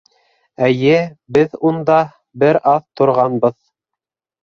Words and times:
Эйе, 0.67 0.95
беҙ 1.37 1.53
унда... 1.71 2.01
бер 2.45 2.61
аҙ 2.75 2.91
торғанбыҙ. 3.01 3.61